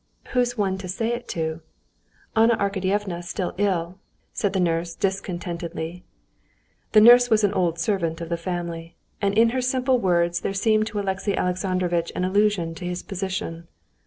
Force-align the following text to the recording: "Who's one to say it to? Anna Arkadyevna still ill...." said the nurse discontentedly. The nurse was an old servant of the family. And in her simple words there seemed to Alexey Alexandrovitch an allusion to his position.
"Who's 0.29 0.57
one 0.57 0.79
to 0.79 0.87
say 0.87 1.13
it 1.13 1.27
to? 1.27 1.61
Anna 2.35 2.57
Arkadyevna 2.57 3.23
still 3.23 3.53
ill...." 3.59 3.99
said 4.33 4.53
the 4.53 4.59
nurse 4.59 4.95
discontentedly. 4.95 6.03
The 6.93 7.01
nurse 7.01 7.29
was 7.29 7.43
an 7.43 7.53
old 7.53 7.77
servant 7.77 8.19
of 8.19 8.29
the 8.29 8.35
family. 8.35 8.95
And 9.21 9.37
in 9.37 9.49
her 9.49 9.61
simple 9.61 9.99
words 9.99 10.39
there 10.39 10.55
seemed 10.55 10.87
to 10.87 10.99
Alexey 10.99 11.37
Alexandrovitch 11.37 12.11
an 12.15 12.25
allusion 12.25 12.73
to 12.73 12.83
his 12.87 13.03
position. 13.03 13.67